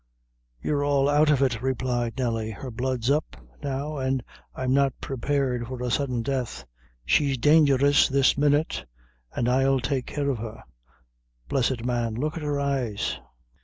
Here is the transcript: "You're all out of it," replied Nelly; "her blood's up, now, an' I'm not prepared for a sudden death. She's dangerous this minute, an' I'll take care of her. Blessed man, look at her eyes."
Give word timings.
"You're 0.59 0.83
all 0.83 1.07
out 1.07 1.29
of 1.29 1.43
it," 1.43 1.61
replied 1.61 2.17
Nelly; 2.17 2.49
"her 2.49 2.71
blood's 2.71 3.11
up, 3.11 3.37
now, 3.61 3.99
an' 3.99 4.23
I'm 4.55 4.73
not 4.73 4.99
prepared 4.99 5.67
for 5.67 5.79
a 5.83 5.91
sudden 5.91 6.23
death. 6.23 6.65
She's 7.05 7.37
dangerous 7.37 8.07
this 8.07 8.35
minute, 8.35 8.85
an' 9.35 9.47
I'll 9.47 9.79
take 9.79 10.07
care 10.07 10.31
of 10.31 10.39
her. 10.39 10.63
Blessed 11.49 11.85
man, 11.85 12.15
look 12.15 12.35
at 12.35 12.41
her 12.41 12.59
eyes." 12.59 13.19